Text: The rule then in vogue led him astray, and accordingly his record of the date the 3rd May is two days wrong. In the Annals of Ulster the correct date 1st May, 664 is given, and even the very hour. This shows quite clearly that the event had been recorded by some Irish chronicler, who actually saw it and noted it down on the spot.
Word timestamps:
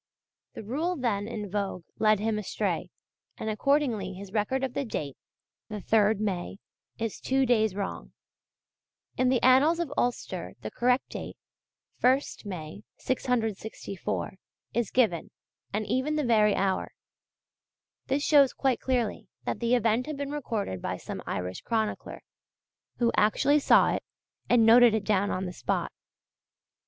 The 0.55 0.63
rule 0.63 0.95
then 0.95 1.27
in 1.27 1.47
vogue 1.47 1.83
led 1.99 2.19
him 2.19 2.39
astray, 2.39 2.89
and 3.37 3.51
accordingly 3.51 4.13
his 4.15 4.33
record 4.33 4.63
of 4.63 4.73
the 4.73 4.83
date 4.83 5.15
the 5.69 5.77
3rd 5.79 6.17
May 6.17 6.57
is 6.97 7.19
two 7.19 7.45
days 7.45 7.75
wrong. 7.75 8.11
In 9.15 9.29
the 9.29 9.39
Annals 9.43 9.79
of 9.79 9.93
Ulster 9.95 10.55
the 10.61 10.71
correct 10.71 11.09
date 11.09 11.37
1st 12.01 12.45
May, 12.47 12.81
664 12.97 14.37
is 14.73 14.89
given, 14.89 15.29
and 15.71 15.85
even 15.85 16.15
the 16.15 16.23
very 16.25 16.55
hour. 16.55 16.93
This 18.07 18.23
shows 18.23 18.53
quite 18.53 18.79
clearly 18.79 19.27
that 19.45 19.59
the 19.59 19.75
event 19.75 20.07
had 20.07 20.17
been 20.17 20.31
recorded 20.31 20.81
by 20.81 20.97
some 20.97 21.21
Irish 21.27 21.61
chronicler, 21.61 22.23
who 22.97 23.11
actually 23.15 23.59
saw 23.59 23.91
it 23.93 24.03
and 24.49 24.65
noted 24.65 24.95
it 24.95 25.03
down 25.05 25.29
on 25.29 25.45
the 25.45 25.53
spot. 25.53 25.91